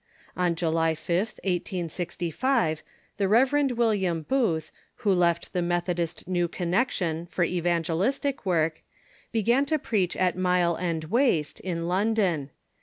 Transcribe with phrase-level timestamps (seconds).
[0.23, 2.81] "* On July 5th, 1865,
[3.17, 3.71] the Rev.
[3.77, 8.81] William Booth, who left the Methodist New Connection for evangelistic work,
[9.31, 12.49] began to preach at Mile End Waste, in London.